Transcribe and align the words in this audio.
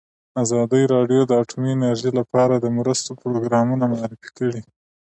ازادي 0.43 0.83
راډیو 0.93 1.21
د 1.27 1.31
اټومي 1.41 1.71
انرژي 1.73 2.11
لپاره 2.19 2.53
د 2.57 2.65
مرستو 2.77 3.11
پروګرامونه 3.21 3.83
معرفي 3.93 4.29
کړي. 4.37 4.61